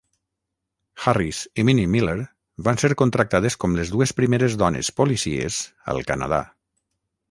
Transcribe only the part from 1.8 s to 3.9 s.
Miller van ser contractades com